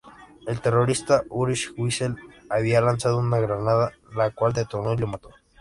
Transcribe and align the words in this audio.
El 0.47 0.59
terrorista 0.61 1.23
Ulrich 1.29 1.75
Wessel 1.77 2.15
había 2.49 2.81
lanzado 2.81 3.19
una 3.19 3.37
granada, 3.39 3.91
la 4.15 4.31
cual 4.31 4.51
detonó 4.51 4.93
y 4.95 4.97
lo 4.97 5.05
mató. 5.05 5.29